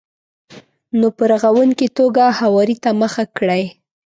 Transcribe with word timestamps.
نو 0.99 1.07
په 1.17 1.23
رغونکې 1.31 1.87
توګه 1.97 2.23
هواري 2.39 2.75
ته 2.83 2.89
مخه 3.01 3.23
کړئ. 3.37 3.63